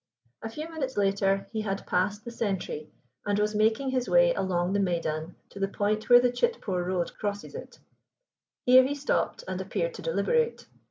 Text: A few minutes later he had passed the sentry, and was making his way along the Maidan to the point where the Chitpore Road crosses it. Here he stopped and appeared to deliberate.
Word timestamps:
A 0.41 0.49
few 0.49 0.67
minutes 0.67 0.97
later 0.97 1.45
he 1.51 1.61
had 1.61 1.85
passed 1.85 2.25
the 2.25 2.31
sentry, 2.31 2.89
and 3.23 3.37
was 3.37 3.53
making 3.53 3.91
his 3.91 4.09
way 4.09 4.33
along 4.33 4.73
the 4.73 4.79
Maidan 4.79 5.35
to 5.51 5.59
the 5.59 5.67
point 5.67 6.09
where 6.09 6.19
the 6.19 6.31
Chitpore 6.31 6.83
Road 6.83 7.15
crosses 7.19 7.53
it. 7.53 7.77
Here 8.65 8.83
he 8.83 8.95
stopped 8.95 9.43
and 9.47 9.61
appeared 9.61 9.93
to 9.93 10.01
deliberate. 10.01 10.65